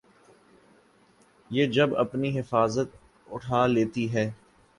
[1.51, 2.95] یہ جب اپنی حفاظت
[3.27, 4.29] اٹھا لیتی ہے۔